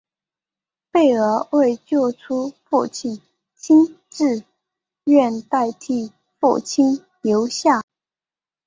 [0.91, 3.21] 贝儿为救出父亲
[3.55, 4.43] 自
[5.03, 7.83] 愿代替父亲留下。